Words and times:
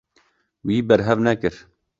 Wî 0.67 0.77
berhev 0.87 1.19
nekir. 1.27 1.55